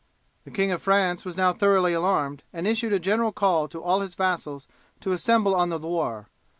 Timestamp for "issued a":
2.65-2.97